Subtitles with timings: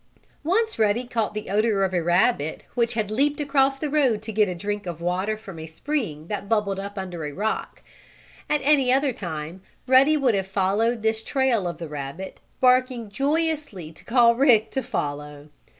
[0.43, 4.31] Once Ruddy caught the odor of a rabbit which had leaped across the road to
[4.31, 7.83] get a drink of water from a spring that bubbled up under a rock.
[8.49, 13.91] At any other time Ruddy would have followed this trail of the rabbit, barking joyously
[13.91, 15.49] to call Rick to follow.